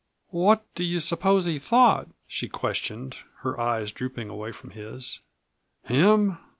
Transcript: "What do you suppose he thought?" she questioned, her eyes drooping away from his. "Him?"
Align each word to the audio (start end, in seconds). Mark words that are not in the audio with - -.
"What 0.31 0.65
do 0.73 0.83
you 0.83 0.99
suppose 0.99 1.45
he 1.45 1.59
thought?" 1.59 2.07
she 2.25 2.47
questioned, 2.49 3.17
her 3.41 3.59
eyes 3.59 3.91
drooping 3.91 4.29
away 4.29 4.51
from 4.51 4.71
his. 4.71 5.19
"Him?" 5.83 6.39